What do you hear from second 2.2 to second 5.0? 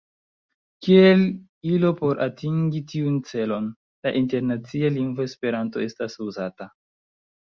atingi tiun celon, la internacia